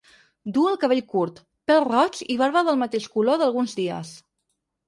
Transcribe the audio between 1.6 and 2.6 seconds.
pèl-roig i